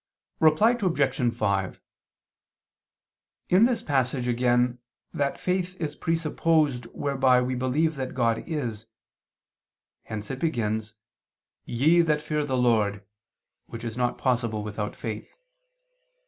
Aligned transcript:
Reply 0.39 0.71
Obj. 0.81 1.33
5: 1.35 1.79
In 3.49 3.65
this 3.65 3.83
passage 3.83 4.27
again 4.27 4.79
that 5.13 5.39
faith 5.39 5.79
is 5.79 5.95
presupposed 5.95 6.85
whereby 6.85 7.39
we 7.43 7.53
believe 7.53 7.97
that 7.97 8.15
God 8.15 8.39
is; 8.47 8.87
hence 10.05 10.31
it 10.31 10.39
begins, 10.39 10.95
"Ye 11.65 12.01
that 12.01 12.19
fear 12.19 12.43
the 12.43 12.57
Lord," 12.57 13.03
which 13.67 13.83
is 13.83 13.95
not 13.95 14.17
possible 14.17 14.63
without 14.63 14.95
faith. 14.95 15.31